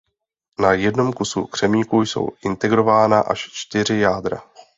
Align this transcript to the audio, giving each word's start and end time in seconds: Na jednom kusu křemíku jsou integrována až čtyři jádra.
Na 0.59 0.73
jednom 0.73 1.13
kusu 1.13 1.45
křemíku 1.45 2.01
jsou 2.01 2.27
integrována 2.45 3.19
až 3.19 3.39
čtyři 3.51 3.97
jádra. 3.99 4.43